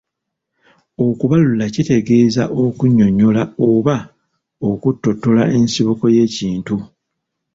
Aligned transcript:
Okubaluula 1.07 1.65
kitegeeza 1.73 2.43
okunnyonnyola 2.63 3.41
oba 3.69 3.95
okutottola 4.69 5.43
ensibuko 5.57 6.05
y’ekintu. 6.15 6.75